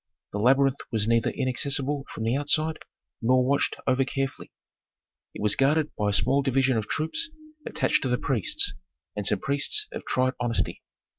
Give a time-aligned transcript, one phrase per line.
[0.33, 2.79] The labyrinth was neither inaccessible from the outside,
[3.21, 4.51] nor watched over carefully;
[5.35, 7.29] it was guarded by a small division of troops
[7.67, 8.73] attached to the priests,
[9.15, 10.81] and some priests of tried honesty.